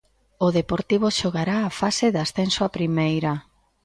O 0.45 0.47
Deportivo 0.59 1.07
xogará 1.19 1.57
a 1.63 1.75
fase 1.79 2.05
de 2.13 2.19
ascenso 2.25 2.61
a 2.67 2.73
primeira. 2.77 3.33